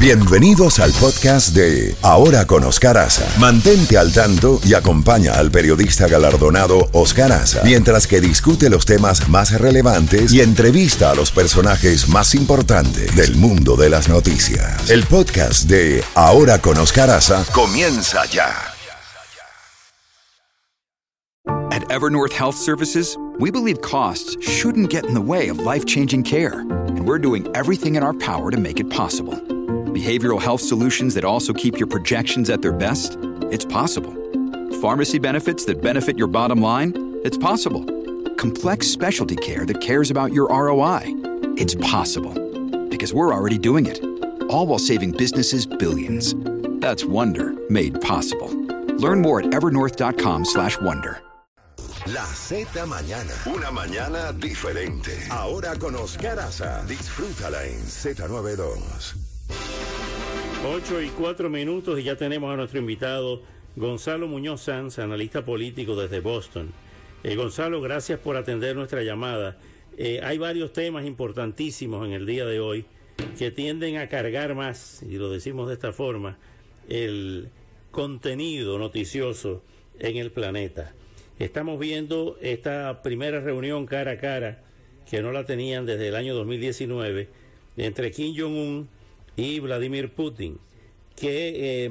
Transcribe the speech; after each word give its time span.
Bienvenidos 0.00 0.78
al 0.78 0.92
podcast 0.92 1.56
de 1.56 1.96
Ahora 2.02 2.46
con 2.46 2.62
Oscar 2.62 2.96
Aza. 2.98 3.26
Mantente 3.40 3.98
al 3.98 4.12
tanto 4.12 4.60
y 4.64 4.74
acompaña 4.74 5.32
al 5.32 5.50
periodista 5.50 6.06
galardonado 6.06 6.88
Oscar 6.92 7.32
Aza 7.32 7.62
mientras 7.64 8.06
que 8.06 8.20
discute 8.20 8.70
los 8.70 8.86
temas 8.86 9.28
más 9.28 9.60
relevantes 9.60 10.32
y 10.32 10.40
entrevista 10.40 11.10
a 11.10 11.16
los 11.16 11.32
personajes 11.32 12.08
más 12.08 12.36
importantes 12.36 13.16
del 13.16 13.34
mundo 13.34 13.74
de 13.74 13.90
las 13.90 14.08
noticias. 14.08 14.88
El 14.88 15.02
podcast 15.02 15.64
de 15.64 16.04
Ahora 16.14 16.60
con 16.60 16.78
Oscar 16.78 17.10
Aza 17.10 17.44
comienza 17.52 18.24
ya. 18.26 18.54
At 21.72 21.82
Evernorth 21.90 22.32
Health 22.32 22.54
Services, 22.56 23.18
we 23.40 23.50
believe 23.50 23.80
costs 23.80 24.36
shouldn't 24.40 24.90
get 24.90 25.04
in 25.06 25.14
the 25.14 25.20
way 25.20 25.48
of 25.48 25.58
life-changing 25.58 26.22
care, 26.22 26.60
and 26.60 27.04
we're 27.04 27.20
doing 27.20 27.48
everything 27.56 27.96
in 27.96 28.04
our 28.04 28.14
power 28.14 28.52
to 28.52 28.58
make 28.58 28.78
it 28.78 28.88
possible. 28.88 29.36
Behavioral 29.98 30.40
health 30.40 30.60
solutions 30.60 31.12
that 31.14 31.24
also 31.24 31.52
keep 31.52 31.76
your 31.76 31.88
projections 31.88 32.50
at 32.50 32.62
their 32.62 32.72
best? 32.72 33.16
It's 33.50 33.64
possible. 33.64 34.14
Pharmacy 34.80 35.18
benefits 35.18 35.64
that 35.64 35.82
benefit 35.82 36.16
your 36.16 36.28
bottom 36.28 36.62
line? 36.62 36.92
It's 37.24 37.36
possible. 37.36 37.84
Complex 38.36 38.86
specialty 38.86 39.34
care 39.34 39.66
that 39.66 39.80
cares 39.80 40.12
about 40.12 40.32
your 40.32 40.46
ROI? 40.50 41.02
It's 41.56 41.74
possible. 41.74 42.32
Because 42.88 43.12
we're 43.12 43.34
already 43.34 43.58
doing 43.58 43.86
it. 43.86 43.98
All 44.48 44.68
while 44.68 44.78
saving 44.78 45.16
businesses 45.16 45.66
billions. 45.66 46.36
That's 46.80 47.04
Wonder 47.04 47.54
made 47.68 48.00
possible. 48.00 48.50
Learn 49.04 49.20
more 49.20 49.40
at 49.40 49.46
evernorth.com/wonder. 49.46 51.14
La 52.06 52.24
Z 52.24 52.86
Mañana. 52.86 53.34
Una 53.46 53.70
mañana 53.72 54.32
diferente. 54.32 55.26
Ahora 55.28 55.74
con 55.76 55.96
Oscar 55.96 56.38
Aza. 56.38 56.84
Disfrútala 56.86 57.64
en 57.66 57.82
Z92. 57.84 59.27
8 60.66 61.02
y 61.02 61.08
4 61.10 61.48
minutos 61.48 62.00
y 62.00 62.02
ya 62.02 62.16
tenemos 62.16 62.52
a 62.52 62.56
nuestro 62.56 62.80
invitado 62.80 63.42
Gonzalo 63.76 64.26
Muñoz 64.26 64.62
Sanz, 64.62 64.98
analista 64.98 65.44
político 65.44 65.94
desde 65.94 66.18
Boston. 66.18 66.72
Eh, 67.22 67.36
Gonzalo, 67.36 67.80
gracias 67.80 68.18
por 68.18 68.36
atender 68.36 68.74
nuestra 68.74 69.04
llamada. 69.04 69.56
Eh, 69.96 70.20
hay 70.22 70.36
varios 70.36 70.72
temas 70.72 71.06
importantísimos 71.06 72.04
en 72.04 72.12
el 72.12 72.26
día 72.26 72.44
de 72.44 72.58
hoy 72.58 72.86
que 73.38 73.52
tienden 73.52 73.98
a 73.98 74.08
cargar 74.08 74.56
más, 74.56 75.02
y 75.04 75.16
lo 75.16 75.30
decimos 75.30 75.68
de 75.68 75.74
esta 75.74 75.92
forma, 75.92 76.38
el 76.88 77.50
contenido 77.92 78.78
noticioso 78.78 79.62
en 80.00 80.16
el 80.16 80.32
planeta. 80.32 80.92
Estamos 81.38 81.78
viendo 81.78 82.36
esta 82.40 83.00
primera 83.02 83.40
reunión 83.40 83.86
cara 83.86 84.12
a 84.12 84.18
cara, 84.18 84.64
que 85.08 85.22
no 85.22 85.30
la 85.30 85.44
tenían 85.44 85.86
desde 85.86 86.08
el 86.08 86.16
año 86.16 86.34
2019, 86.34 87.28
entre 87.76 88.10
Kim 88.10 88.34
Jong-un 88.36 88.97
y 89.38 89.60
Vladimir 89.60 90.10
Putin, 90.10 90.58
que 91.14 91.84
eh, 91.84 91.90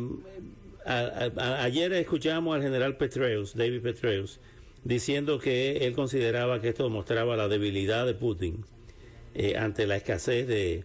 ayer 0.86 1.94
escuchamos 1.94 2.54
al 2.54 2.62
general 2.62 2.98
Petraeus, 2.98 3.56
David 3.56 3.82
Petraeus, 3.82 4.42
diciendo 4.84 5.40
que 5.40 5.88
él 5.88 5.94
consideraba 5.94 6.60
que 6.60 6.68
esto 6.70 6.90
mostraba 6.90 7.38
la 7.38 7.48
debilidad 7.48 8.06
de 8.06 8.14
Putin 8.16 8.66
eh, 9.34 9.56
ante 9.56 9.88
la 9.88 9.96
escasez 9.96 10.46
de, 10.46 10.84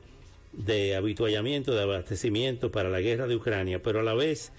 de 0.52 0.94
habituallamiento, 0.94 1.74
de 1.74 1.82
abastecimiento 1.82 2.70
para 2.70 2.90
la 2.90 3.00
guerra 3.00 3.26
de 3.26 3.34
Ucrania, 3.34 3.82
pero 3.82 3.98
a 3.98 4.04
la 4.04 4.14
vez 4.14 4.52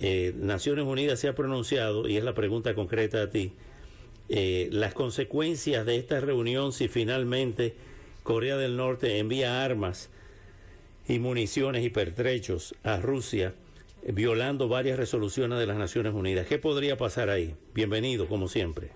eh, 0.00 0.34
Naciones 0.36 0.86
Unidas 0.86 1.20
se 1.20 1.28
ha 1.28 1.36
pronunciado, 1.36 2.08
y 2.08 2.16
es 2.16 2.24
la 2.24 2.34
pregunta 2.34 2.74
concreta 2.74 3.22
a 3.22 3.30
ti, 3.30 3.52
las 4.28 4.92
consecuencias 4.92 5.86
de 5.86 5.96
esta 5.96 6.20
reunión 6.20 6.72
si 6.74 6.88
finalmente 6.88 7.74
Corea 8.24 8.58
del 8.58 8.76
Norte 8.76 9.18
envía 9.18 9.64
armas 9.64 10.10
y 11.08 11.18
municiones 11.18 11.84
y 11.84 11.90
pertrechos 11.90 12.74
a 12.84 12.98
Rusia, 12.98 13.54
violando 14.06 14.68
varias 14.68 14.98
resoluciones 14.98 15.58
de 15.58 15.66
las 15.66 15.78
Naciones 15.78 16.12
Unidas. 16.14 16.46
¿Qué 16.46 16.58
podría 16.58 16.96
pasar 16.98 17.30
ahí? 17.30 17.56
Bienvenido, 17.74 18.28
como 18.28 18.46
siempre. 18.48 18.90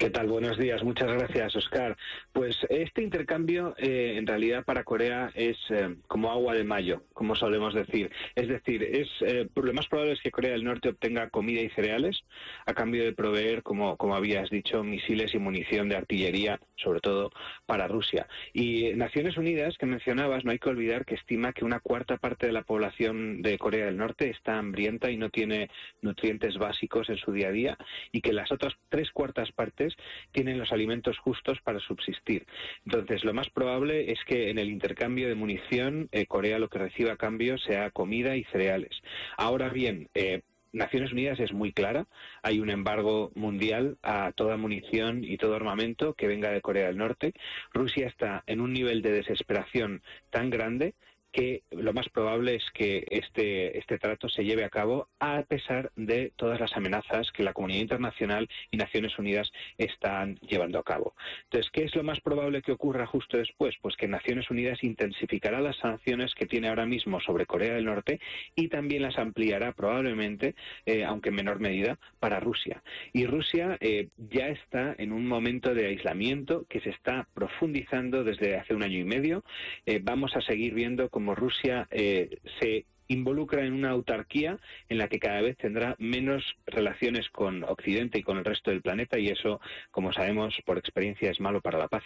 ¿Qué 0.00 0.08
tal? 0.08 0.28
Buenos 0.28 0.56
días. 0.56 0.82
Muchas 0.82 1.12
gracias, 1.12 1.54
Oscar. 1.56 1.94
Pues 2.32 2.56
este 2.70 3.02
intercambio 3.02 3.74
eh, 3.76 4.14
en 4.16 4.26
realidad 4.26 4.64
para 4.64 4.82
Corea 4.82 5.30
es 5.34 5.58
eh, 5.68 5.94
como 6.08 6.30
agua 6.30 6.54
de 6.54 6.64
mayo, 6.64 7.02
como 7.12 7.34
solemos 7.34 7.74
decir. 7.74 8.10
Es 8.34 8.48
decir, 8.48 8.82
es 8.82 9.08
eh, 9.20 9.46
lo 9.54 9.72
más 9.74 9.88
probable 9.88 10.14
es 10.14 10.22
que 10.22 10.30
Corea 10.30 10.52
del 10.52 10.64
Norte 10.64 10.88
obtenga 10.88 11.28
comida 11.28 11.60
y 11.60 11.68
cereales 11.68 12.24
a 12.64 12.72
cambio 12.72 13.04
de 13.04 13.12
proveer, 13.12 13.62
como, 13.62 13.98
como 13.98 14.14
habías 14.16 14.48
dicho, 14.48 14.82
misiles 14.82 15.34
y 15.34 15.38
munición 15.38 15.90
de 15.90 15.96
artillería, 15.96 16.58
sobre 16.76 17.00
todo 17.00 17.30
para 17.66 17.86
Rusia. 17.86 18.26
Y 18.54 18.94
Naciones 18.94 19.36
Unidas, 19.36 19.76
que 19.76 19.84
mencionabas, 19.84 20.46
no 20.46 20.52
hay 20.52 20.58
que 20.58 20.70
olvidar 20.70 21.04
que 21.04 21.16
estima 21.16 21.52
que 21.52 21.66
una 21.66 21.80
cuarta 21.80 22.16
parte 22.16 22.46
de 22.46 22.52
la 22.52 22.62
población 22.62 23.42
de 23.42 23.58
Corea 23.58 23.84
del 23.84 23.98
Norte 23.98 24.30
está 24.30 24.56
hambrienta 24.56 25.10
y 25.10 25.18
no 25.18 25.28
tiene 25.28 25.68
nutrientes 26.00 26.56
básicos 26.56 27.10
en 27.10 27.18
su 27.18 27.32
día 27.32 27.48
a 27.48 27.52
día 27.52 27.78
y 28.12 28.22
que 28.22 28.32
las 28.32 28.50
otras 28.50 28.72
tres 28.88 29.10
cuartas 29.10 29.52
partes 29.52 29.89
tienen 30.32 30.58
los 30.58 30.72
alimentos 30.72 31.18
justos 31.18 31.60
para 31.62 31.80
subsistir. 31.80 32.46
Entonces, 32.84 33.24
lo 33.24 33.34
más 33.34 33.50
probable 33.50 34.12
es 34.12 34.18
que 34.26 34.50
en 34.50 34.58
el 34.58 34.70
intercambio 34.70 35.28
de 35.28 35.34
munición, 35.34 36.08
eh, 36.12 36.26
Corea 36.26 36.58
lo 36.58 36.68
que 36.68 36.78
reciba 36.78 37.12
a 37.12 37.16
cambio 37.16 37.58
sea 37.58 37.90
comida 37.90 38.36
y 38.36 38.44
cereales. 38.44 39.00
Ahora 39.36 39.68
bien, 39.68 40.08
eh, 40.14 40.42
Naciones 40.72 41.12
Unidas 41.12 41.40
es 41.40 41.52
muy 41.52 41.72
clara, 41.72 42.06
hay 42.42 42.60
un 42.60 42.70
embargo 42.70 43.32
mundial 43.34 43.98
a 44.02 44.32
toda 44.32 44.56
munición 44.56 45.24
y 45.24 45.36
todo 45.36 45.56
armamento 45.56 46.14
que 46.14 46.28
venga 46.28 46.50
de 46.50 46.60
Corea 46.60 46.86
del 46.86 46.96
Norte. 46.96 47.32
Rusia 47.72 48.06
está 48.06 48.44
en 48.46 48.60
un 48.60 48.72
nivel 48.72 49.02
de 49.02 49.10
desesperación 49.10 50.02
tan 50.30 50.50
grande 50.50 50.94
que 51.32 51.62
lo 51.70 51.92
más 51.92 52.08
probable 52.08 52.56
es 52.56 52.64
que 52.72 53.04
este, 53.10 53.78
este 53.78 53.98
trato 53.98 54.28
se 54.28 54.44
lleve 54.44 54.64
a 54.64 54.70
cabo 54.70 55.08
a 55.18 55.42
pesar 55.42 55.92
de 55.96 56.32
todas 56.36 56.60
las 56.60 56.76
amenazas 56.76 57.30
que 57.32 57.42
la 57.42 57.52
comunidad 57.52 57.82
internacional 57.82 58.48
y 58.70 58.76
Naciones 58.76 59.18
Unidas 59.18 59.50
están 59.78 60.36
llevando 60.36 60.78
a 60.78 60.84
cabo. 60.84 61.14
Entonces, 61.44 61.70
¿qué 61.72 61.84
es 61.84 61.94
lo 61.94 62.02
más 62.02 62.20
probable 62.20 62.62
que 62.62 62.72
ocurra 62.72 63.06
justo 63.06 63.36
después? 63.36 63.76
Pues 63.80 63.96
que 63.96 64.08
Naciones 64.08 64.50
Unidas 64.50 64.82
intensificará 64.82 65.60
las 65.60 65.76
sanciones 65.76 66.34
que 66.34 66.46
tiene 66.46 66.68
ahora 66.68 66.86
mismo 66.86 67.20
sobre 67.20 67.46
Corea 67.46 67.74
del 67.74 67.84
Norte 67.84 68.20
y 68.54 68.68
también 68.68 69.02
las 69.02 69.18
ampliará 69.18 69.72
probablemente, 69.72 70.54
eh, 70.86 71.04
aunque 71.04 71.28
en 71.28 71.36
menor 71.36 71.60
medida, 71.60 71.98
para 72.18 72.40
Rusia. 72.40 72.82
Y 73.12 73.26
Rusia 73.26 73.76
eh, 73.80 74.08
ya 74.16 74.48
está 74.48 74.94
en 74.98 75.12
un 75.12 75.26
momento 75.26 75.74
de 75.74 75.86
aislamiento 75.86 76.66
que 76.68 76.80
se 76.80 76.90
está 76.90 77.28
profundizando 77.34 78.24
desde 78.24 78.56
hace 78.56 78.74
un 78.74 78.82
año 78.82 78.98
y 78.98 79.04
medio. 79.04 79.44
Eh, 79.86 80.00
vamos 80.02 80.34
a 80.36 80.40
seguir 80.40 80.74
viendo 80.74 81.08
cómo 81.08 81.19
Rusia 81.34 81.86
eh, 81.90 82.38
se 82.60 82.86
involucra 83.08 83.64
en 83.64 83.72
una 83.72 83.90
autarquía 83.90 84.58
en 84.88 84.98
la 84.98 85.08
que 85.08 85.18
cada 85.18 85.40
vez 85.40 85.56
tendrá 85.56 85.96
menos 85.98 86.44
relaciones 86.66 87.28
con 87.30 87.64
Occidente 87.64 88.18
y 88.18 88.22
con 88.22 88.38
el 88.38 88.44
resto 88.44 88.70
del 88.70 88.82
planeta 88.82 89.18
y 89.18 89.28
eso, 89.28 89.60
como 89.90 90.12
sabemos 90.12 90.54
por 90.64 90.78
experiencia, 90.78 91.30
es 91.30 91.40
malo 91.40 91.60
para 91.60 91.78
la 91.78 91.88
paz. 91.88 92.04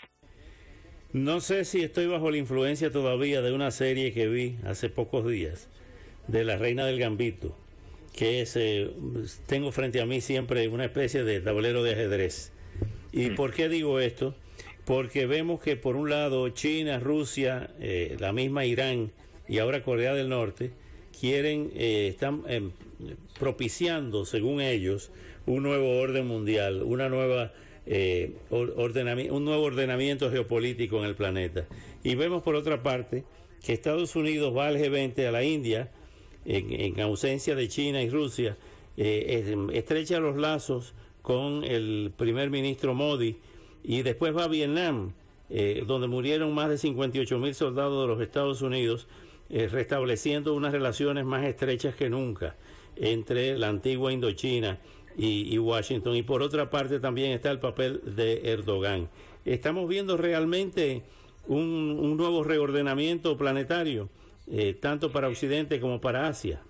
No 1.12 1.40
sé 1.40 1.64
si 1.64 1.82
estoy 1.82 2.06
bajo 2.06 2.30
la 2.30 2.38
influencia 2.38 2.90
todavía 2.90 3.42
de 3.42 3.52
una 3.52 3.70
serie 3.70 4.12
que 4.12 4.28
vi 4.28 4.56
hace 4.64 4.88
pocos 4.88 5.26
días, 5.28 5.68
de 6.26 6.42
La 6.42 6.56
Reina 6.56 6.86
del 6.86 6.98
Gambito, 6.98 7.56
que 8.16 8.40
es, 8.40 8.56
eh, 8.56 8.90
tengo 9.46 9.72
frente 9.72 10.00
a 10.00 10.06
mí 10.06 10.20
siempre 10.20 10.66
una 10.68 10.86
especie 10.86 11.22
de 11.22 11.40
tablero 11.40 11.82
de 11.82 11.92
ajedrez. 11.92 12.52
¿Y 13.12 13.30
por 13.30 13.52
qué 13.52 13.68
digo 13.68 14.00
esto? 14.00 14.34
Porque 14.84 15.26
vemos 15.26 15.62
que 15.62 15.76
por 15.76 15.96
un 15.96 16.10
lado 16.10 16.48
China, 16.50 16.98
Rusia, 17.00 17.70
eh, 17.80 18.16
la 18.20 18.32
misma 18.32 18.66
Irán 18.66 19.12
y 19.48 19.58
ahora 19.58 19.82
Corea 19.82 20.14
del 20.14 20.28
Norte 20.28 20.72
quieren, 21.18 21.70
eh, 21.74 22.08
están 22.08 22.42
eh, 22.48 22.62
propiciando, 23.38 24.24
según 24.26 24.60
ellos, 24.60 25.10
un 25.46 25.62
nuevo 25.62 25.98
orden 26.00 26.26
mundial, 26.26 26.82
una 26.82 27.08
nueva 27.08 27.52
eh, 27.86 28.32
or- 28.50 28.74
ordenami- 28.76 29.30
un 29.30 29.44
nuevo 29.44 29.64
ordenamiento 29.64 30.30
geopolítico 30.30 30.98
en 30.98 31.04
el 31.04 31.14
planeta. 31.14 31.66
Y 32.02 32.14
vemos 32.14 32.42
por 32.42 32.54
otra 32.54 32.82
parte 32.82 33.24
que 33.64 33.72
Estados 33.72 34.16
Unidos 34.16 34.54
va 34.56 34.68
al 34.68 34.76
G20 34.78 35.26
a 35.26 35.30
la 35.32 35.44
India, 35.44 35.90
en, 36.46 36.72
en 36.72 37.00
ausencia 37.00 37.54
de 37.54 37.68
China 37.68 38.02
y 38.02 38.10
Rusia, 38.10 38.56
eh, 38.96 39.42
es- 39.70 39.76
estrecha 39.76 40.18
los 40.18 40.36
lazos 40.36 40.92
con 41.22 41.64
el 41.64 42.12
primer 42.16 42.50
ministro 42.50 42.92
Modi 42.94 43.36
y 43.84 44.02
después 44.02 44.34
va 44.34 44.44
a 44.44 44.48
Vietnam, 44.48 45.12
eh, 45.50 45.84
donde 45.86 46.08
murieron 46.08 46.54
más 46.54 46.70
de 46.70 46.78
58 46.78 47.38
mil 47.38 47.54
soldados 47.54 48.02
de 48.02 48.14
los 48.14 48.22
Estados 48.22 48.62
Unidos, 48.62 49.06
eh, 49.50 49.68
restableciendo 49.68 50.54
unas 50.54 50.72
relaciones 50.72 51.26
más 51.26 51.44
estrechas 51.44 51.94
que 51.94 52.08
nunca 52.08 52.56
entre 52.96 53.58
la 53.58 53.68
antigua 53.68 54.12
Indochina 54.12 54.78
y, 55.16 55.58
Washington. 55.58 56.16
Y 56.16 56.22
por 56.22 56.42
otra 56.42 56.70
parte 56.70 56.98
también 56.98 57.32
está 57.32 57.50
el 57.50 57.60
papel 57.60 58.00
de 58.16 58.50
Erdogan. 58.50 59.10
Estamos 59.44 59.86
viendo 59.86 60.16
realmente 60.16 61.02
un, 61.46 61.98
un 62.00 62.16
nuevo 62.16 62.42
reordenamiento 62.42 63.36
planetario, 63.36 64.08
eh, 64.50 64.74
tanto 64.80 65.12
para 65.12 65.28
Occidente 65.28 65.78
como 65.78 66.00
para 66.00 66.26
Asia. 66.26 66.62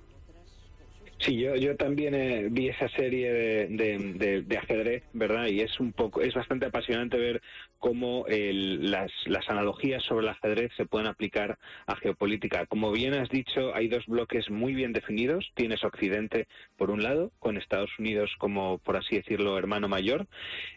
Sí, 1.19 1.39
yo, 1.39 1.55
yo 1.55 1.77
también 1.77 2.15
eh, 2.15 2.49
vi 2.51 2.69
esa 2.69 2.89
serie 2.89 3.33
de, 3.33 4.45
de, 4.47 4.59
ajedrez, 4.59 5.05
¿verdad? 5.13 5.47
Y 5.47 5.61
es 5.61 5.81
un 5.81 5.93
poco, 5.93 6.21
es 6.21 6.35
bastante 6.35 6.67
apasionante 6.67 7.17
ver 7.17 7.41
cómo 7.79 8.25
las, 8.29 9.11
las 9.27 9.49
analogías 9.49 10.03
sobre 10.03 10.25
el 10.27 10.31
ajedrez 10.31 10.73
se 10.77 10.87
pueden 10.87 11.07
aplicar 11.07 11.59
a 11.87 11.97
geopolítica. 11.97 12.67
Como 12.67 12.91
bien 12.93 13.15
has 13.15 13.29
dicho, 13.29 13.75
hay 13.75 13.89
dos 13.89 14.07
bloques 14.07 14.51
muy 14.51 14.75
bien 14.75 14.93
definidos. 14.93 15.51
Tienes 15.55 15.85
Occidente, 15.85 16.47
por 16.77 16.91
un 16.91 17.03
lado, 17.03 17.31
con 17.39 17.57
Estados 17.57 17.91
Unidos 17.99 18.35
como, 18.39 18.79
por 18.79 18.97
así 18.97 19.17
decirlo, 19.17 19.59
hermano 19.59 19.89
mayor. 19.89 20.27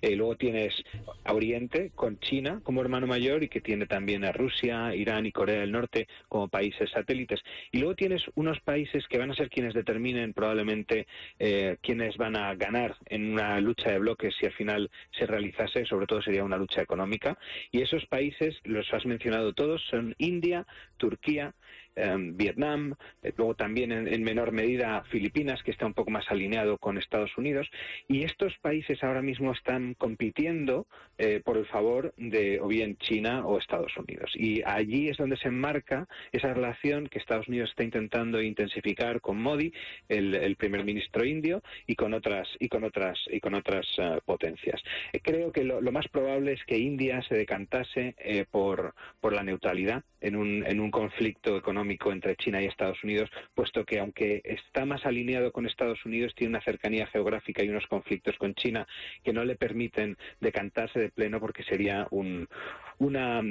Eh, 0.02 0.16
luego 0.16 0.36
tienes 0.36 0.84
Oriente, 1.26 1.92
con 1.96 2.20
China 2.20 2.62
como 2.64 2.82
hermano 2.82 3.08
mayor 3.08 3.44
y 3.44 3.50
que 3.50 3.62
tiene 3.62 3.86
también 3.86 4.26
a 4.26 4.32
Rusia, 4.32 4.94
Irán 4.96 5.26
y 5.26 5.32
Corea 5.32 5.62
del 5.62 5.72
Norte 5.72 6.08
como 6.28 6.48
países 6.48 6.90
satélites. 6.92 7.42
Y 7.72 7.80
luego 7.80 7.96
tienes 7.96 8.24
unos 8.36 8.60
países 8.62 9.08
que 9.08 9.18
van 9.18 9.32
a 9.32 9.36
ser 9.36 9.50
quienes 9.50 9.74
determinen 9.74 10.27
probablemente 10.34 11.08
eh, 11.40 11.78
quienes 11.82 12.18
van 12.18 12.36
a 12.36 12.56
ganar 12.56 12.96
en 13.06 13.34
una 13.34 13.60
lucha 13.60 13.92
de 13.92 14.00
bloques 14.00 14.36
si 14.40 14.46
al 14.46 14.54
final 14.54 14.90
se 15.18 15.26
realizase, 15.26 15.86
sobre 15.86 16.08
todo 16.08 16.22
sería 16.22 16.44
una 16.44 16.58
lucha 16.58 16.82
económica. 16.82 17.38
Y 17.72 17.82
esos 17.82 18.06
países, 18.06 18.56
los 18.64 18.92
has 18.94 19.06
mencionado 19.06 19.54
todos, 19.54 19.84
son 19.90 20.16
India, 20.18 20.66
Turquía, 20.98 21.54
Vietnam, 21.98 22.96
eh, 23.24 23.34
luego 23.36 23.56
también 23.56 23.92
en, 23.92 24.24
menor 24.24 24.52
medida 24.52 25.04
Filipinas, 25.10 25.64
que 25.64 25.72
está 25.72 25.86
un 25.86 25.94
poco 25.94 26.12
más 26.12 26.26
alineado 26.30 26.78
con 26.78 26.98
Estados 26.98 27.36
Unidos, 27.38 27.70
y 28.08 28.24
estos 28.24 28.56
países 28.62 29.04
ahora 29.04 29.22
mismo 29.22 29.52
están 29.52 29.96
compitiendo 29.96 30.88
eh, 31.18 31.42
por 31.44 31.58
el 31.58 31.66
favor 31.66 32.14
de 32.18 32.60
o 32.62 32.68
bien 32.68 32.98
China 32.98 33.46
o 33.46 33.58
Estados 33.58 33.96
Unidos. 33.98 34.32
Y 34.36 34.62
allí 34.64 35.10
es 35.10 35.18
donde 35.18 35.38
se 35.38 35.48
enmarca 35.48 36.08
esa 36.32 36.54
relación 36.54 37.08
que 37.08 37.18
Estados 37.18 37.48
Unidos 37.48 37.72
está 37.72 37.84
intentando 37.84 38.42
intensificar 38.42 39.20
con 39.20 39.42
Modi, 39.42 39.74
el, 40.08 40.56
primer 40.58 40.84
ministro 40.84 41.26
indio, 41.26 41.62
y 41.86 41.96
con 41.96 42.14
otras 42.14 42.48
y 42.60 42.68
con 42.70 42.84
otras 42.84 43.20
y 43.32 43.40
con 43.40 43.54
otras 43.56 43.88
eh, 43.98 44.20
potencias. 44.26 44.82
creo 45.24 45.52
que 45.52 45.64
lo, 45.64 45.82
más 45.92 46.08
probable 46.10 46.54
es 46.54 46.64
que 46.66 46.78
India 46.78 47.22
se 47.24 47.36
decantase 47.36 48.16
por 48.52 48.94
por 49.20 49.34
la 49.34 49.44
neutralidad 49.44 50.04
en 50.22 50.36
un 50.36 50.64
en 50.66 50.80
un 50.80 50.92
conflicto 50.92 51.58
económico 51.58 51.87
entre 51.90 52.36
China 52.36 52.62
y 52.62 52.66
Estados 52.66 53.04
Unidos, 53.04 53.30
puesto 53.56 53.86
que 53.86 54.00
aunque 54.00 54.42
está 54.44 54.86
más 54.86 55.06
alineado 55.06 55.52
con 55.52 55.66
Estados 55.66 56.06
Unidos, 56.06 56.34
tiene 56.36 56.52
una 56.52 56.64
cercanía 56.64 57.08
geográfica 57.08 57.64
y 57.64 57.70
unos 57.70 57.88
conflictos 57.88 58.36
con 58.38 58.54
China 58.56 58.88
que 59.24 59.34
no 59.34 59.44
le 59.44 59.56
permiten 59.56 60.18
decantarse 60.40 61.00
de 61.00 61.10
pleno 61.10 61.40
porque 61.40 61.64
sería 61.64 62.08
una 62.10 63.42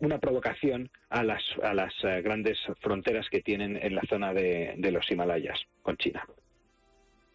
una 0.00 0.18
provocación 0.18 0.90
a 1.10 1.22
las, 1.22 1.42
a 1.62 1.74
las 1.74 1.92
eh, 2.04 2.22
grandes 2.22 2.58
fronteras 2.80 3.28
que 3.30 3.42
tienen 3.42 3.78
en 3.80 3.94
la 3.94 4.02
zona 4.08 4.32
de, 4.32 4.76
los 4.78 5.10
Himalayas 5.10 5.58
con 5.82 5.96
China. 5.96 6.26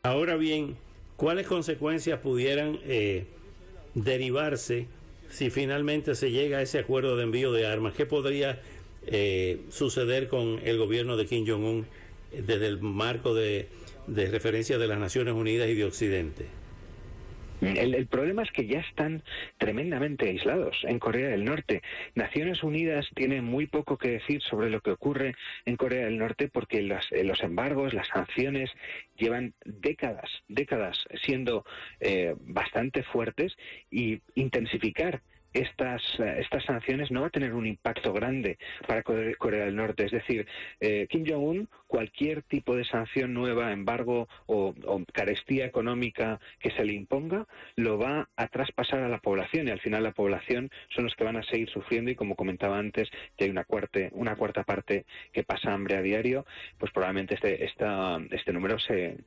Ahora 0.02 0.36
bien, 0.36 0.78
¿cuáles 1.16 1.46
consecuencias 1.46 2.20
pudieran 2.20 2.80
eh, 2.84 3.28
derivarse 3.94 4.88
si 5.30 5.52
finalmente 5.52 6.16
se 6.16 6.32
llega 6.32 6.58
a 6.58 6.62
ese 6.62 6.80
acuerdo 6.80 7.18
de 7.18 7.24
envío 7.24 7.52
de 7.52 7.68
armas? 7.68 7.94
¿Qué 7.94 8.06
podría 8.06 8.60
eh, 9.08 9.62
suceder 9.70 10.28
con 10.28 10.60
el 10.64 10.78
gobierno 10.78 11.18
de 11.18 11.26
Kim 11.26 11.46
Jong-un 11.48 11.86
desde 12.32 12.68
el 12.68 12.80
marco 12.80 13.34
de, 13.34 13.68
referencia 14.08 14.78
de 14.78 14.88
las 14.88 15.00
Naciones 15.00 15.34
Unidas 15.34 15.68
y 15.70 15.76
de 15.76 15.86
Occidente? 15.86 16.46
El, 17.62 18.08
problema 18.08 18.44
es 18.44 18.52
que 18.52 18.68
ya 18.68 18.80
están 18.80 19.22
tremendamente 19.58 20.30
aislados 20.30 20.78
en 20.84 20.98
Corea 20.98 21.28
del 21.28 21.44
Norte. 21.44 21.82
Naciones 22.16 22.64
Unidas 22.64 23.06
tiene 23.16 23.42
muy 23.42 23.68
poco 23.68 23.98
que 23.98 24.12
decir 24.12 24.42
sobre 24.42 24.70
lo 24.70 24.80
que 24.80 24.92
ocurre 24.92 25.36
en 25.66 25.76
Corea 25.76 26.06
del 26.06 26.18
Norte 26.18 26.48
porque 26.48 26.82
los, 26.82 27.06
eh, 27.12 27.26
los 27.26 27.44
embargos, 27.44 27.94
las 27.94 28.08
sanciones 28.08 28.72
llevan 29.18 29.54
décadas, 29.66 30.30
décadas 30.48 31.04
siendo 31.26 31.66
eh, 32.00 32.34
bastante 32.40 33.04
fuertes 33.04 33.58
y 33.92 34.22
intensificar 34.36 35.22
estas, 35.54 36.02
eh, 36.20 36.38
estas 36.40 36.64
sanciones 36.66 37.12
no 37.12 37.22
va 37.22 37.28
a 37.28 37.32
tener 37.32 37.54
un 37.54 37.66
impacto 37.66 38.14
grande 38.14 38.58
para 38.88 39.04
Corea 39.04 39.66
del 39.66 39.76
Norte. 39.76 40.06
Es 40.06 40.12
decir, 40.12 40.48
eh, 40.80 41.08
Kim 41.10 41.26
Jong-un, 41.28 41.70
cualquier 41.88 42.44
tipo 42.44 42.76
de 42.76 42.86
sanción 42.86 43.34
nueva, 43.34 43.72
embargo 43.72 44.28
o, 44.46 44.74
carestía 45.14 45.66
económica 45.66 46.40
que 46.60 46.72
se 46.72 46.84
le 46.86 46.94
imponga, 46.94 47.48
lo 47.76 47.98
va 47.98 48.30
a 48.36 48.48
traspasar 48.48 49.00
a 49.02 49.10
la 49.10 49.20
población 49.20 49.68
y 49.68 49.72
al 49.72 49.80
final 49.80 50.04
la 50.04 50.12
población 50.12 50.70
son 50.90 51.06
los 51.06 51.16
que 51.16 51.24
van 51.24 51.38
a 51.38 51.44
seguir 51.44 51.70
sufriendo 51.70 52.12
y 52.12 52.16
como 52.16 52.36
comentaba 52.36 52.78
antes, 52.78 53.10
que 53.38 53.46
hay 53.46 53.50
una 53.50 53.64
cuarta, 53.64 54.00
una 54.12 54.36
cuarta 54.36 54.64
parte 54.64 55.06
que 55.34 55.44
pasa 55.44 55.74
hambre 55.74 55.98
a 55.98 56.02
diario, 56.02 56.46
pues 56.78 56.92
probablemente 56.92 57.36
este, 57.36 57.66
esta, 57.66 58.20
este 58.32 58.54
número 58.54 58.80
se, 58.80 59.18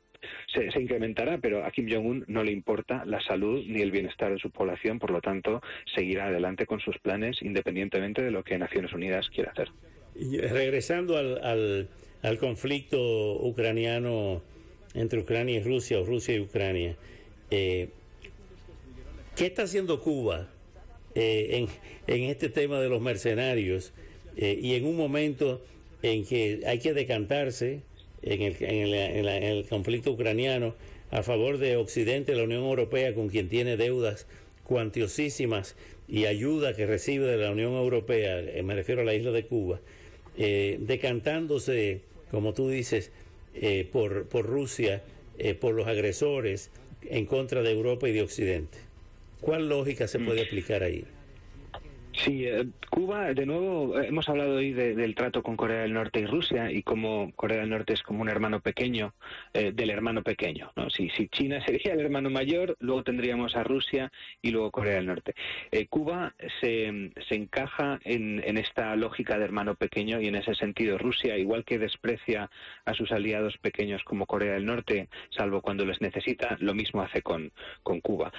se, 0.53 0.81
incrementará, 0.81 1.39
pero 1.39 1.65
a 1.65 1.71
Kim 1.71 1.89
Jong-un 1.91 2.25
no 2.29 2.45
le 2.45 2.53
importa 2.53 3.05
la 3.05 3.21
salud 3.21 3.65
ni 3.67 3.81
el 3.81 3.91
bienestar 3.91 4.33
de 4.33 4.39
su 4.39 4.51
población, 4.51 4.99
por 4.99 5.11
lo 5.11 5.21
tanto, 5.21 5.63
seguirá 5.95 6.27
adelante 6.27 6.67
con 6.67 6.81
sus 6.81 6.99
planes 6.99 7.41
independientemente 7.43 8.23
de 8.23 8.31
lo 8.31 8.45
que 8.45 8.59
Naciones 8.59 8.93
Unidas 8.93 9.29
quiera 9.31 9.53
hacer. 9.53 9.69
regresando 10.15 11.17
al, 11.17 11.89
al, 12.23 12.39
conflicto 12.39 12.99
ucraniano 13.43 14.43
entre 14.95 15.21
Ucrania 15.21 15.57
y 15.57 15.63
Rusia 15.63 16.01
o 16.01 16.05
Rusia 16.05 16.35
y 16.35 16.41
Ucrania, 16.41 16.97
eh, 17.51 17.89
¿qué 19.37 19.47
está 19.47 19.63
haciendo 19.63 20.01
Cuba 20.01 20.49
eh, 21.15 21.67
en, 22.07 22.15
en, 22.15 22.31
este 22.31 22.49
tema 22.49 22.81
de 22.81 22.89
los 22.89 23.01
mercenarios 23.01 23.93
eh, 24.37 24.59
y 24.61 24.75
en 24.75 24.87
un 24.87 24.97
momento 24.97 25.63
en 26.03 26.25
que 26.25 26.63
hay 26.67 26.79
que 26.79 26.95
decantarse 26.95 27.83
en 28.23 28.43
el, 28.43 28.57
en, 28.61 29.27
el, 29.27 29.65
conflicto 29.67 30.13
ucraniano 30.13 30.75
a 31.11 31.23
favor 31.23 31.59
de 31.59 31.77
Occidente, 31.77 32.35
la 32.35 32.45
Unión 32.45 32.63
Europea, 32.63 33.15
con 33.15 33.29
quien 33.29 33.49
tiene 33.49 33.77
deudas 33.77 34.27
cuantiosísimas 34.65 35.77
y 36.09 36.27
ayuda 36.27 36.75
que 36.75 36.87
recibe 36.87 37.27
de 37.27 37.37
la 37.37 37.51
Unión 37.51 37.73
Europea, 37.73 38.39
eh, 38.41 38.63
me 38.63 38.75
refiero 38.75 39.03
a 39.03 39.05
la 39.05 39.15
isla 39.15 39.31
de 39.31 39.45
Cuba, 39.45 39.81
eh, 40.39 40.79
decantándose, 40.81 42.01
como 42.31 42.55
tú 42.55 42.69
dices, 42.71 43.11
eh, 43.55 43.87
por, 43.91 44.27
por 44.27 44.47
Rusia, 44.47 45.03
por 45.61 45.75
los 45.75 45.89
agresores 45.89 46.71
en 47.09 47.27
contra 47.27 47.63
de 47.63 47.73
Europa 47.73 48.09
y 48.09 48.13
de 48.13 48.23
Occidente. 48.23 48.79
¿Cuál 49.41 49.69
lógica 49.69 50.07
se 50.07 50.21
puede 50.21 50.43
mm. 50.43 50.47
aplicar 50.47 50.83
ahí? 50.85 51.05
Sí, 52.15 52.45
eh, 52.45 52.67
Cuba, 52.91 53.33
de 53.33 53.47
nuevo, 53.47 53.99
eh, 53.99 54.09
hemos 54.09 54.29
hablado 54.29 54.57
hoy 54.57 54.73
del 54.73 55.15
trato 55.15 55.43
con 55.43 55.57
Corea 55.57 55.81
del 55.81 55.95
Norte 55.95 56.21
y 56.21 56.27
Rusia 56.27 56.71
y 56.71 56.83
cómo 56.83 57.33
Corea 57.37 57.61
del 57.61 57.71
Norte 57.71 57.95
es 57.95 58.03
como 58.03 58.21
un 58.21 58.29
hermano 58.29 58.61
pequeño 58.61 59.15
eh, 59.55 59.73
del 59.73 59.89
hermano 59.89 60.23
pequeño. 60.23 60.71
¿no? 60.77 60.91
Si, 60.91 61.09
si, 61.11 61.29
China 61.29 61.61
sería 61.67 61.95
el 61.95 62.01
hermano 62.01 62.29
mayor, 62.29 62.77
luego 62.81 63.03
tendríamos 63.03 63.57
a 63.57 63.65
Rusia 63.65 64.13
y 64.43 64.51
luego 64.51 64.71
Corea 64.71 64.97
del 64.97 65.07
Norte. 65.07 65.35
Cuba 65.89 66.35
se, 66.61 67.13
se 67.29 67.35
encaja 67.35 67.99
en, 68.05 68.43
en, 68.45 68.59
esta 68.59 68.95
lógica 68.95 69.39
de 69.39 69.45
hermano 69.45 69.75
pequeño 69.75 70.21
y 70.21 70.27
en 70.27 70.37
ese 70.37 70.55
sentido 70.55 70.99
Rusia, 70.99 71.39
igual 71.39 71.65
que 71.65 71.79
desprecia 71.79 72.51
a 72.85 72.95
sus 72.95 73.11
aliados 73.11 73.57
pequeños 73.59 74.05
como 74.05 74.27
Corea 74.27 74.55
del 74.55 74.67
Norte, 74.67 75.09
salvo 75.31 75.63
cuando 75.63 75.85
les 75.87 76.01
necesita, 76.01 76.57
lo 76.61 76.75
mismo 76.75 77.03
hace 77.03 77.23
con, 77.23 77.53
con 77.83 78.01
Cuba. 78.01 78.33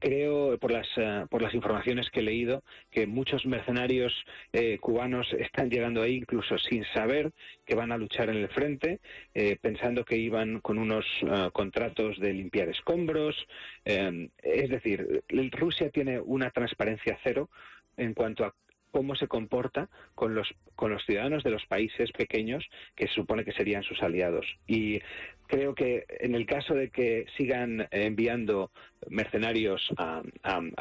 creo, 0.00 0.58
por 0.58 0.72
las, 0.72 0.88
por 1.30 1.42
las 1.42 1.54
informaciones 1.54 2.10
que 2.10 2.20
he 2.20 2.24
leído, 2.24 2.62
que 2.90 3.03
muchos 3.06 3.46
mercenarios 3.46 4.24
eh, 4.52 4.78
cubanos 4.78 5.32
están 5.32 5.70
llegando 5.70 6.02
ahí 6.02 6.16
incluso 6.16 6.58
sin 6.58 6.84
saber 6.86 7.32
que 7.64 7.74
van 7.74 7.92
a 7.92 7.98
luchar 7.98 8.28
en 8.30 8.36
el 8.36 8.48
frente, 8.48 9.00
eh, 9.34 9.56
pensando 9.60 10.04
que 10.04 10.16
iban 10.16 10.60
con 10.60 10.78
unos 10.78 11.06
ah, 11.28 11.50
contratos 11.52 12.18
de 12.18 12.32
limpiar 12.32 12.68
escombros. 12.68 13.46
Eh, 13.84 14.28
es 14.42 14.70
decir, 14.70 15.22
Rusia 15.52 15.90
tiene 15.90 16.20
una 16.20 16.50
transparencia 16.50 17.18
cero 17.22 17.50
en 17.96 18.14
cuanto 18.14 18.44
a 18.44 18.54
cómo 18.94 19.16
se 19.16 19.26
comporta 19.26 19.88
con 20.14 20.36
los, 20.36 20.54
con 20.76 20.92
los 20.92 21.04
ciudadanos 21.04 21.42
de 21.42 21.50
los 21.50 21.66
países 21.66 22.12
pequeños 22.12 22.64
que 22.94 23.08
se 23.08 23.14
supone 23.14 23.44
que 23.44 23.50
serían 23.50 23.82
sus 23.82 24.00
aliados. 24.04 24.46
Y 24.68 25.00
creo 25.48 25.74
que 25.74 26.04
en 26.20 26.36
el 26.36 26.46
caso 26.46 26.74
de 26.74 26.90
que 26.90 27.26
sigan 27.36 27.88
enviando 27.90 28.70
mercenarios 29.08 29.92
a, 29.96 30.22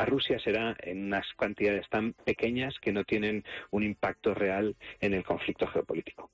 Rusia 0.05 0.37
será 0.37 0.77
en 0.83 1.05
unas 1.05 1.25
cantidades 1.39 1.89
tan 1.89 2.13
pequeñas 2.13 2.75
que 2.79 2.93
no 2.93 3.03
tienen 3.03 3.43
un 3.71 3.81
impacto 3.81 4.35
real 4.35 4.75
en 5.01 5.15
el 5.15 5.23
conflicto 5.23 5.65
geopolítico. 5.65 6.29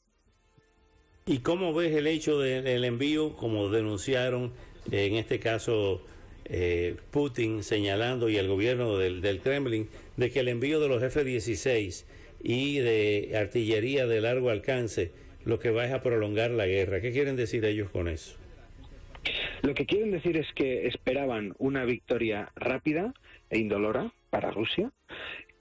¿Y 1.26 1.40
cómo 1.40 1.74
ves 1.74 1.96
el 1.96 2.08
hecho 2.08 2.40
del 2.40 2.84
envío, 2.84 3.38
como 3.38 3.70
denunciaron 3.70 4.52
en 4.92 5.16
este 5.16 5.40
caso 5.40 6.06
eh, 6.50 6.96
Putin 7.12 7.64
señalando 7.64 8.30
y 8.30 8.38
el 8.38 8.48
gobierno 8.48 8.98
del, 8.98 9.22
del, 9.22 9.40
Kremlin 9.40 9.88
de 10.18 10.32
que 10.32 10.40
el 10.40 10.48
envío 10.48 10.80
de 10.80 10.88
los 10.88 11.04
F-16 11.04 12.06
y 12.42 12.80
de 12.80 13.38
artillería 13.38 14.08
de 14.08 14.22
largo 14.22 14.50
alcance 14.50 15.12
lo 15.46 15.60
que 15.60 15.70
va 15.72 15.86
es 15.86 15.94
a 15.94 16.02
prolongar 16.02 16.52
la 16.52 16.68
guerra. 16.68 17.02
¿Qué 17.02 17.12
quieren 17.12 17.36
decir 17.36 17.66
ellos 17.66 17.90
con 17.90 18.08
eso? 18.08 18.38
Lo 19.62 19.74
que 19.74 19.86
quieren 19.86 20.12
decir 20.12 20.38
es 20.38 20.48
que 20.54 20.88
esperaban 20.88 21.54
una 21.58 21.86
victoria 21.86 22.52
rápida 22.56 23.14
e 23.50 23.60
indolora 23.60 24.12
para 24.30 24.52
Rusia 24.52 24.92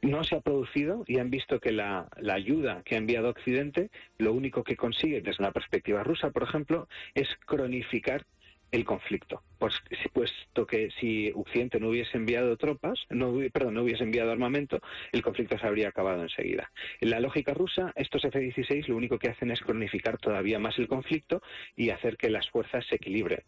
no 0.02 0.22
se 0.24 0.36
ha 0.36 0.40
producido 0.40 1.04
y 1.06 1.18
han 1.18 1.30
visto 1.30 1.58
que 1.60 1.72
la, 1.72 2.08
la, 2.20 2.34
ayuda 2.34 2.82
que 2.84 2.94
ha 2.94 2.98
enviado 2.98 3.30
Occidente 3.30 3.90
lo 4.16 4.32
único 4.32 4.62
que 4.62 4.76
consigue 4.76 5.20
desde 5.20 5.42
una 5.42 5.52
perspectiva 5.52 6.04
rusa, 6.04 6.30
por 6.30 6.44
ejemplo, 6.44 6.88
es 7.14 7.28
cronificar 7.46 8.24
el 8.70 8.84
conflicto. 8.84 9.42
Pues, 9.58 9.74
puesto 10.12 10.66
que 10.66 10.90
si 11.00 11.32
Occidente 11.34 11.80
no 11.80 11.88
hubiese 11.88 12.16
enviado 12.16 12.56
tropas, 12.56 13.06
no, 13.10 13.34
perdón, 13.52 13.74
no 13.74 13.82
hubiese 13.82 14.04
enviado 14.04 14.30
armamento, 14.30 14.80
el 15.12 15.22
conflicto 15.22 15.58
se 15.58 15.66
habría 15.66 15.88
acabado 15.88 16.22
enseguida. 16.22 16.70
En 17.00 17.10
la 17.10 17.20
lógica 17.20 17.54
rusa, 17.54 17.92
estos 17.96 18.24
F-16 18.24 18.86
lo 18.86 18.96
único 18.96 19.18
que 19.18 19.28
hacen 19.28 19.50
es 19.50 19.60
cronificar 19.60 20.18
todavía 20.18 20.58
más 20.58 20.78
el 20.78 20.86
conflicto 20.86 21.42
y 21.76 21.90
hacer 21.90 22.16
que 22.16 22.30
las 22.30 22.48
fuerzas 22.50 22.86
se 22.86 22.96
equilibren. 22.96 23.42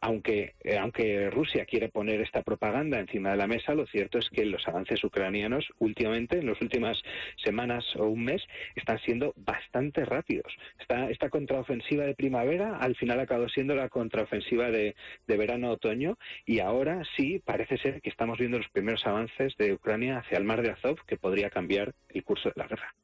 Aunque, 0.00 0.54
eh, 0.62 0.78
aunque 0.78 1.30
Rusia 1.30 1.64
quiere 1.64 1.88
poner 1.88 2.20
esta 2.20 2.42
propaganda 2.42 3.00
encima 3.00 3.30
de 3.30 3.36
la 3.36 3.46
mesa, 3.46 3.74
lo 3.74 3.86
cierto 3.86 4.18
es 4.18 4.30
que 4.30 4.44
los 4.44 4.66
avances 4.68 5.02
ucranianos 5.02 5.66
últimamente, 5.78 6.38
en 6.38 6.46
las 6.46 6.60
últimas 6.60 7.02
semanas 7.42 7.84
o 7.96 8.06
un 8.06 8.24
mes, 8.24 8.42
están 8.76 8.98
siendo 9.00 9.34
bastante 9.36 10.04
rápidos. 10.04 10.56
Esta, 10.78 11.10
esta 11.10 11.28
contraofensiva 11.28 12.04
de 12.04 12.14
primavera 12.14 12.76
al 12.78 12.94
final 12.94 13.20
acabado 13.20 13.48
siendo 13.48 13.74
la 13.74 13.88
contraofensiva 13.88 14.65
de, 14.70 14.94
de 15.26 15.36
verano 15.36 15.70
otoño 15.70 16.18
y 16.44 16.60
ahora 16.60 17.02
sí 17.16 17.40
parece 17.44 17.78
ser 17.78 18.00
que 18.00 18.10
estamos 18.10 18.38
viendo 18.38 18.58
los 18.58 18.68
primeros 18.68 19.06
avances 19.06 19.56
de 19.56 19.72
Ucrania 19.72 20.18
hacia 20.18 20.38
el 20.38 20.44
mar 20.44 20.62
de 20.62 20.70
Azov 20.70 20.98
que 21.06 21.16
podría 21.16 21.50
cambiar 21.50 21.94
el 22.08 22.24
curso 22.24 22.48
de 22.48 22.54
la 22.56 22.66
guerra. 22.66 22.94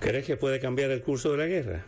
¿Crees 0.00 0.26
que 0.26 0.36
puede 0.36 0.58
cambiar 0.58 0.90
el 0.90 1.02
curso 1.02 1.30
de 1.32 1.38
la 1.38 1.46
guerra? 1.46 1.84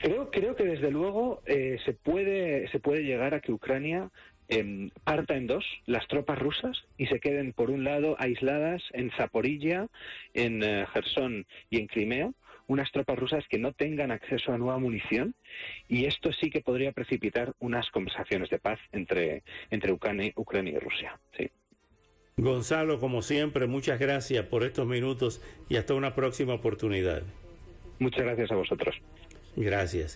Creo, 0.00 0.30
creo 0.30 0.56
que 0.56 0.64
desde 0.64 0.90
luego 0.90 1.42
eh, 1.46 1.78
se 1.84 1.92
puede 1.92 2.68
se 2.68 2.78
puede 2.78 3.02
llegar 3.02 3.34
a 3.34 3.40
que 3.40 3.52
Ucrania 3.52 4.10
eh, 4.48 4.90
parta 5.04 5.36
en 5.36 5.46
dos 5.46 5.64
las 5.86 6.06
tropas 6.08 6.38
rusas 6.38 6.86
y 6.96 7.06
se 7.06 7.20
queden 7.20 7.52
por 7.52 7.70
un 7.70 7.84
lado 7.84 8.16
aisladas 8.18 8.82
en 8.92 9.10
Zaporilla, 9.12 9.88
en 10.34 10.62
eh, 10.62 10.86
Gerson 10.92 11.46
y 11.70 11.78
en 11.78 11.86
Crimea, 11.86 12.32
unas 12.68 12.92
tropas 12.92 13.18
rusas 13.18 13.44
que 13.48 13.58
no 13.58 13.72
tengan 13.72 14.12
acceso 14.12 14.52
a 14.52 14.58
nueva 14.58 14.78
munición 14.78 15.34
y 15.88 16.04
esto 16.04 16.32
sí 16.32 16.50
que 16.50 16.60
podría 16.60 16.92
precipitar 16.92 17.54
unas 17.58 17.90
conversaciones 17.90 18.50
de 18.50 18.58
paz 18.58 18.78
entre, 18.92 19.42
entre 19.70 19.92
Ucrania, 19.92 20.32
Ucrania 20.36 20.74
y 20.74 20.78
Rusia. 20.78 21.18
Sí. 21.36 21.50
Gonzalo, 22.36 23.00
como 23.00 23.22
siempre, 23.22 23.66
muchas 23.66 23.98
gracias 23.98 24.46
por 24.46 24.62
estos 24.62 24.86
minutos 24.86 25.42
y 25.68 25.76
hasta 25.76 25.94
una 25.94 26.14
próxima 26.14 26.54
oportunidad. 26.54 27.22
Muchas 27.98 28.22
gracias 28.22 28.52
a 28.52 28.54
vosotros. 28.54 28.94
Gracias. 29.56 30.06